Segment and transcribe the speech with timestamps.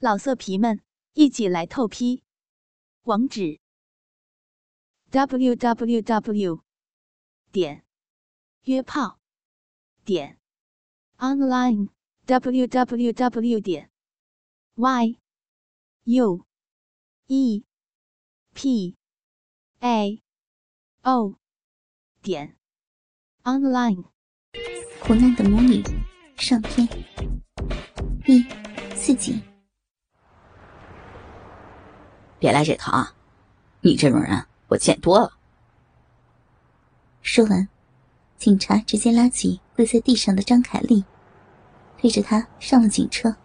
[0.00, 0.80] 老色皮们，
[1.14, 2.22] 一起来透批！
[3.02, 3.58] 网址
[5.10, 6.62] ：w w w
[7.50, 7.84] 点
[8.62, 9.18] 约炮
[10.04, 10.38] 点
[11.16, 11.88] online
[12.26, 13.90] w w w 点
[14.76, 15.18] y
[16.04, 16.46] u
[17.26, 17.64] e
[18.54, 18.96] p
[19.80, 20.22] a
[21.02, 21.40] o
[22.22, 22.56] 点
[23.42, 24.04] online。
[25.02, 25.82] 苦难的母女
[26.36, 26.86] 上篇
[28.24, 28.44] 第
[28.94, 29.47] 四集。
[32.38, 33.14] 别来这套啊！
[33.80, 35.32] 你这种人我见多了。
[37.20, 37.68] 说完，
[38.36, 41.04] 警察直接拉起跪在地上的张凯丽，
[41.98, 43.36] 推着她上了警车。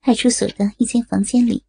[0.00, 1.64] 派出所的一间房间里，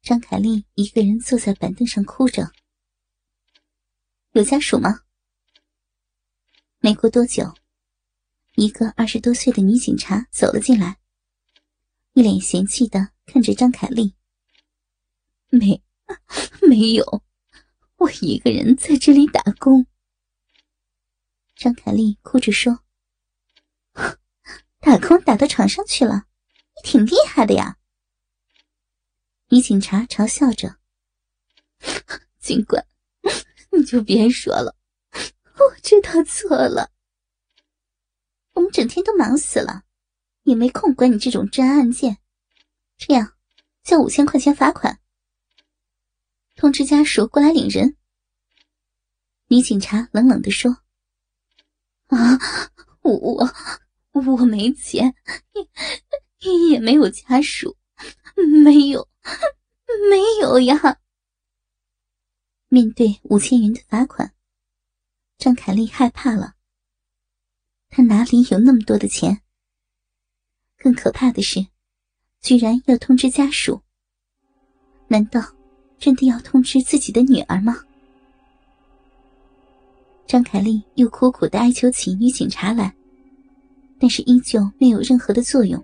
[0.00, 2.50] 张凯丽一个人坐在板凳上哭着。
[4.32, 5.00] 有家属吗？
[6.82, 7.54] 没过多久，
[8.54, 10.98] 一个二十多岁的女警察走了进来，
[12.14, 14.14] 一脸嫌弃的看着张凯丽。
[15.50, 15.82] 没，
[16.62, 17.22] 没有，
[17.96, 19.86] 我一个人在这里打工。
[21.54, 22.80] 张凯丽哭着说
[24.80, 26.24] ：“打工打到床上去了，
[26.76, 27.76] 你挺厉害的呀。”
[29.52, 30.78] 女警察嘲笑着：
[32.40, 32.82] “警官，
[33.70, 34.74] 你就别说了。”
[35.82, 36.90] 知道错了，
[38.52, 39.84] 我们整天都忙死了，
[40.42, 42.18] 也没空管你这种治安案件。
[42.96, 43.32] 这样，
[43.82, 45.00] 交五千块钱罚款，
[46.56, 47.96] 通知家属过来领人。
[49.48, 50.70] 女警察冷冷的说
[52.08, 52.38] ：“啊，
[53.02, 53.50] 我
[54.12, 55.14] 我没钱，
[56.40, 57.76] 也也没有家属，
[58.62, 59.08] 没有，
[60.10, 61.00] 没有呀。”
[62.68, 64.32] 面对五千元的罚款。
[65.40, 66.52] 张凯丽害怕了，
[67.88, 69.40] 她哪里有那么多的钱？
[70.76, 71.66] 更可怕的是，
[72.42, 73.80] 居然要通知家属。
[75.08, 75.40] 难道
[75.98, 77.74] 真的要通知自己的女儿吗？
[80.26, 82.94] 张凯丽又苦苦的哀求起女警察来，
[83.98, 85.82] 但是依旧没有任何的作用。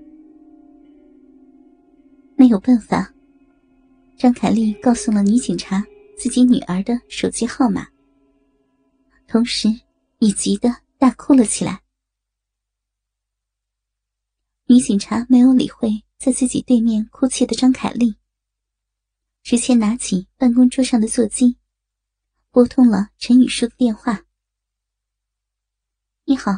[2.37, 3.11] 没有办法，
[4.19, 5.83] 张凯丽告诉了女警察
[6.19, 7.89] 自己女儿的手机号码。
[9.29, 9.69] 同时，
[10.21, 11.83] 也急得大哭了起来。
[14.67, 18.17] 女警察没有理会在自己对面哭泣的张凯丽，
[19.43, 21.57] 直接拿起办公桌上的座机，
[22.51, 24.25] 拨通了陈雨舒的电话。
[26.25, 26.53] “你好，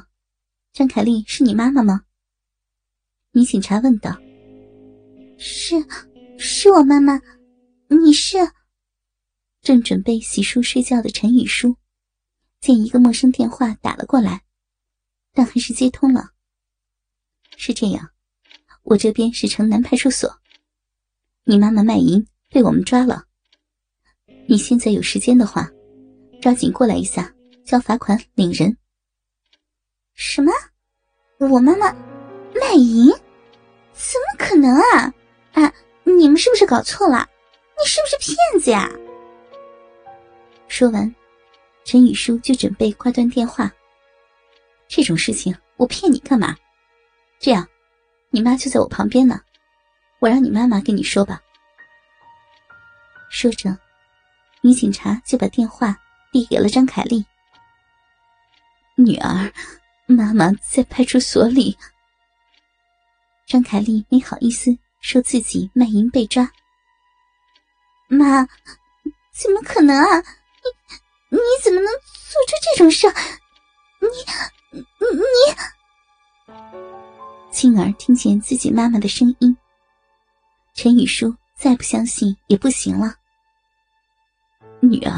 [0.73, 2.05] 张凯丽，是你妈妈吗？”
[3.33, 4.19] 女警察问道。
[5.39, 5.77] “是，
[6.39, 7.21] 是我妈妈。
[7.89, 8.37] 你是？”
[9.61, 11.77] 正准备洗漱睡觉的陈雨舒。
[12.61, 14.43] 见一个陌生电话打了过来，
[15.33, 16.31] 但还是接通了。
[17.57, 18.11] 是这样，
[18.83, 20.31] 我这边是城南派出所，
[21.45, 23.25] 你妈妈卖淫被我们抓了。
[24.47, 25.71] 你现在有时间的话，
[26.41, 27.33] 抓紧过来一下，
[27.65, 28.77] 交罚款领人。
[30.15, 30.53] 什么？
[31.39, 31.93] 我妈妈
[32.55, 33.09] 卖淫？
[33.93, 35.13] 怎么可能啊？
[35.53, 37.29] 啊，你们是不是搞错了？
[37.81, 38.91] 你是不是骗子呀？
[40.67, 41.15] 说完。
[41.89, 43.73] 陈雨舒就准备挂断电话。
[44.89, 46.55] 这种事情我骗你干嘛？
[47.39, 47.67] 这样，
[48.29, 49.41] 你妈就在我旁边呢，
[50.19, 51.41] 我让你妈妈跟你说吧。
[53.31, 53.75] 说着，
[54.61, 55.97] 女警察就把电话
[56.31, 57.25] 递给了张凯丽。
[58.95, 59.51] 女儿，
[60.05, 61.75] 妈妈在派出所里。
[63.47, 66.53] 张凯丽没好意思说自己卖淫被抓。
[68.09, 68.47] 妈，
[69.33, 70.19] 怎么可能啊？
[70.19, 71.08] 你。
[71.31, 73.07] 你怎么能做出这种事？
[74.01, 74.09] 你、
[74.71, 74.81] 你、
[75.17, 76.55] 你！
[77.53, 79.57] 青儿听见自己妈妈的声音，
[80.75, 83.15] 陈雨舒再不相信也不行了。
[84.81, 85.13] 女儿，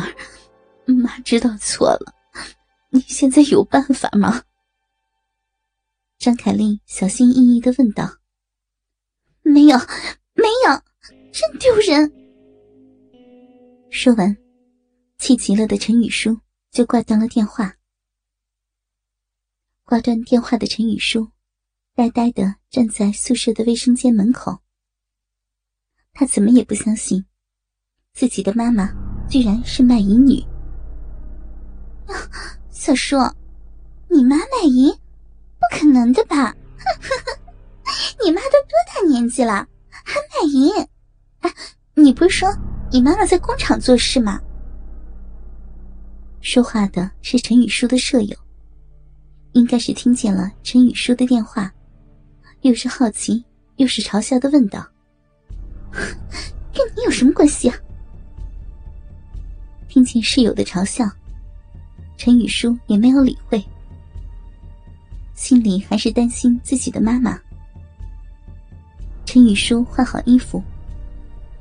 [0.87, 2.15] 妈知道错了，
[2.89, 4.43] 你现在有办法吗？
[6.19, 8.09] 张凯丽小心翼翼的问道。
[9.43, 9.79] 没有，
[10.35, 10.83] 没有，
[11.33, 12.13] 真丢人。
[13.91, 14.37] 说完。
[15.31, 16.37] 气急了的陈雨舒
[16.73, 17.77] 就挂断了电话。
[19.85, 21.31] 挂断电话的陈雨舒，
[21.95, 24.59] 呆呆的站在宿舍的卫生间门口。
[26.13, 27.25] 他怎么也不相信，
[28.13, 28.91] 自己的妈妈
[29.29, 30.45] 居然是卖淫女。
[32.73, 33.17] 小叔，
[34.09, 34.93] 你妈卖淫？
[34.93, 36.53] 不可能的吧？
[38.25, 40.73] 你妈都多大年纪了，还卖淫？
[41.43, 41.55] 哎，
[41.95, 42.49] 你不是说
[42.91, 44.41] 你妈妈在工厂做事吗？
[46.41, 48.37] 说话的是陈雨舒的舍友，
[49.53, 51.71] 应该是听见了陈雨舒的电话，
[52.63, 53.45] 又是好奇
[53.77, 54.87] 又是嘲笑的问道
[56.73, 57.77] ：“跟你有什么关系啊？”
[59.87, 61.09] 听见室友的嘲笑，
[62.17, 63.63] 陈雨舒也没有理会，
[65.35, 67.39] 心里还是担心自己的妈妈。
[69.27, 70.63] 陈雨舒换好衣服，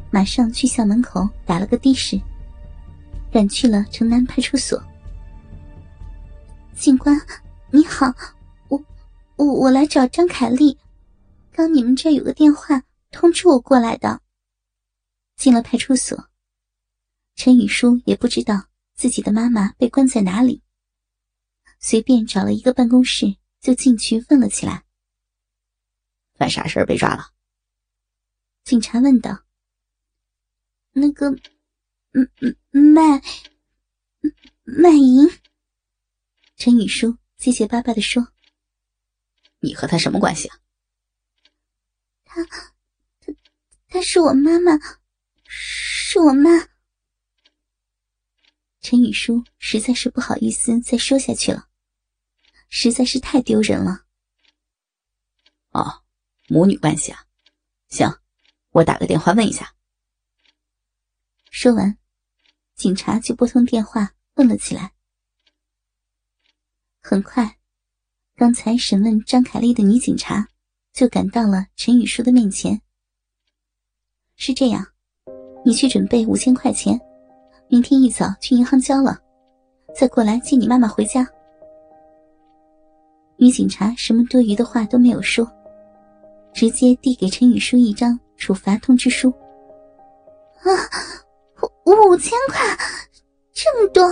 [0.10, 2.20] 马上去校门口打了个的士。
[3.32, 4.84] 赶去了城南派出所。
[6.74, 7.20] 警官，
[7.72, 8.08] 你好，
[8.70, 8.84] 我
[9.36, 10.78] 我我来找张凯丽，
[11.52, 12.82] 刚你们这有个电话
[13.12, 14.22] 通知我过来的。
[15.36, 16.30] 进了派出所，
[17.36, 20.62] 陈宇舒也不知道自己的妈妈被关在哪里，
[21.80, 24.84] 随便找了一个办公室就进去问了起来。
[26.36, 27.32] 犯啥事儿被抓了？
[28.64, 29.44] 警察问道。
[30.94, 31.38] 那个。
[32.12, 32.56] 嗯嗯，
[32.94, 33.22] 卖
[34.64, 35.30] 卖淫。
[36.58, 38.28] 陈雨舒结结巴巴的说
[39.62, 40.60] ：“你和他什么关系啊？”
[42.26, 42.74] 他他
[43.88, 44.72] 他是我妈妈，
[45.46, 46.50] 是我妈。
[48.82, 51.68] 陈雨舒实在是不好意思再说下去了，
[52.70, 54.06] 实在是太丢人了。
[55.72, 56.04] 哦，
[56.48, 57.24] 母女关系啊？
[57.90, 58.08] 行，
[58.72, 59.76] 我打个电话问一下。
[61.50, 61.98] 说完。
[62.76, 64.94] 警察就拨通电话问了起来。
[67.02, 67.58] 很快，
[68.36, 70.48] 刚才审问张凯丽的女警察
[70.94, 72.82] 就赶到了陈雨舒的面前。
[74.38, 74.86] 是这样，
[75.66, 76.98] 你去准备五千块钱，
[77.68, 79.20] 明天一早去银行交了，
[79.94, 81.28] 再过来接你妈妈回家。
[83.36, 85.46] 女警察什么多余的话都没有说，
[86.54, 89.30] 直接递给陈雨舒一张处罚通知书。
[90.60, 90.72] 啊！
[91.94, 92.60] 五千块，
[93.54, 94.04] 这么多！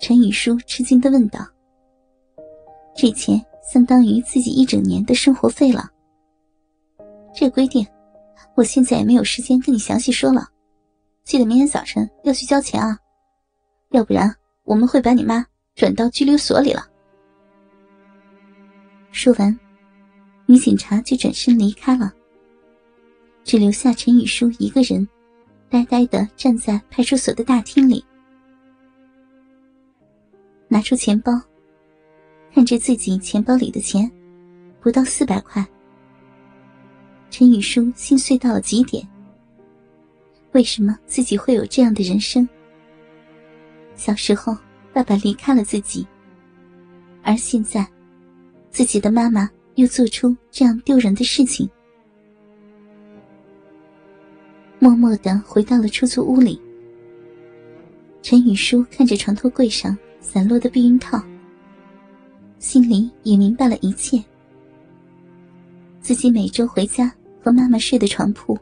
[0.00, 1.46] 陈雨舒吃惊的问道
[2.94, 5.90] ：“这钱相当于自己一整年的生活费了。”
[7.34, 7.86] 这规定，
[8.54, 10.48] 我现在也没有时间跟你详细说了。
[11.24, 12.98] 记得明天早晨要去交钱啊，
[13.90, 14.34] 要不然
[14.64, 16.86] 我们会把你妈转到拘留所里了。
[19.12, 19.58] 说完，
[20.46, 22.12] 女警察就转身离开了，
[23.44, 25.08] 只留下陈雨舒一个人。
[25.72, 28.04] 呆呆的站在派出所的大厅里，
[30.68, 31.32] 拿出钱包，
[32.52, 34.12] 看着自己钱包里的钱，
[34.82, 35.66] 不到四百块。
[37.30, 39.08] 陈雨舒心碎到了极点。
[40.52, 42.46] 为什么自己会有这样的人生？
[43.96, 44.54] 小时候，
[44.92, 46.06] 爸爸离开了自己，
[47.22, 47.90] 而现在，
[48.68, 51.66] 自己的妈妈又做出这样丢人的事情。
[54.82, 56.60] 默默的回到了出租屋里。
[58.20, 61.22] 陈雨舒看着床头柜上散落的避孕套，
[62.58, 64.20] 心里也明白了一切。
[66.00, 68.58] 自己每周回家和妈妈睡的床铺，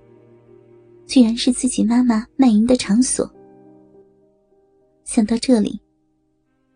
[1.06, 3.26] 居然是自己妈妈卖淫的场所。
[5.04, 5.80] 想到这里，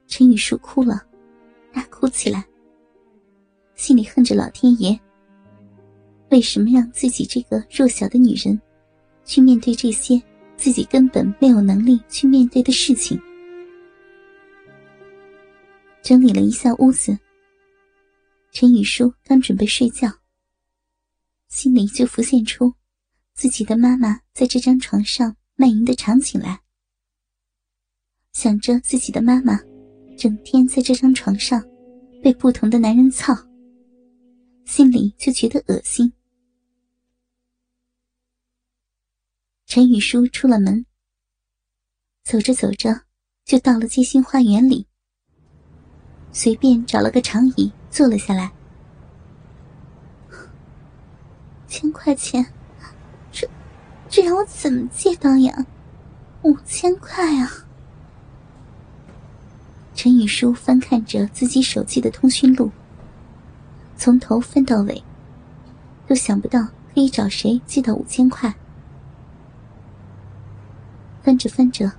[0.06, 1.02] 陈雨舒哭了，
[1.70, 2.42] 大哭起来，
[3.74, 4.98] 心里恨着老天爷，
[6.30, 8.58] 为什么让自己这个弱小的女人？
[9.24, 10.20] 去面对这些
[10.56, 13.20] 自己根本没有能力去面对的事情。
[16.02, 17.18] 整理了一下屋子，
[18.52, 20.08] 陈雨舒刚准备睡觉，
[21.48, 22.72] 心里就浮现出
[23.32, 26.60] 自己的妈妈在这张床上卖淫的场景来。
[28.32, 29.58] 想着自己的妈妈
[30.18, 31.64] 整天在这张床上
[32.22, 33.32] 被不同的男人操，
[34.66, 36.12] 心里就觉得恶心。
[39.74, 40.86] 陈雨舒出了门，
[42.22, 43.00] 走着走着
[43.44, 44.86] 就到了街心花园里，
[46.30, 48.52] 随便找了个长椅坐了下来。
[51.66, 52.46] 千块钱，
[53.32, 53.50] 这
[54.08, 55.66] 这让我怎么借到呀？
[56.42, 57.50] 五千块啊！
[59.92, 62.70] 陈雨舒翻看着自己手机的通讯录，
[63.96, 65.02] 从头翻到尾，
[66.06, 66.62] 都想不到
[66.94, 68.54] 可以找谁借到五千块。
[71.24, 71.90] 翻着翻着，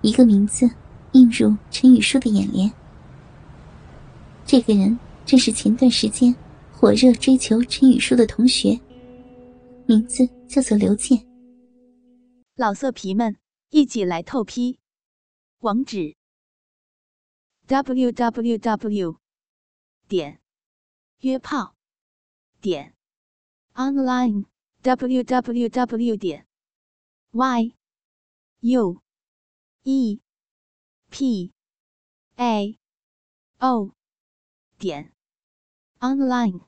[0.00, 0.66] 一个名字
[1.12, 2.72] 映入陈雨舒的眼帘。
[4.46, 6.34] 这个人正是前段时间
[6.72, 8.80] 火热追求陈雨舒的同学，
[9.86, 11.22] 名字叫做刘健。
[12.56, 13.36] 老色皮们，
[13.68, 14.78] 一起来透批！
[15.58, 16.16] 网址
[17.66, 19.16] ：w w w.
[20.08, 20.40] 点
[21.20, 21.74] 约炮
[22.62, 22.94] 点
[23.74, 24.46] online
[24.80, 26.16] w w w.
[26.16, 26.46] 点
[27.32, 27.74] y。
[28.66, 29.02] U
[29.84, 30.20] E.
[31.10, 31.52] P.
[32.38, 32.78] A.
[33.60, 33.92] O.
[34.78, 35.12] 点。
[36.00, 36.62] Online。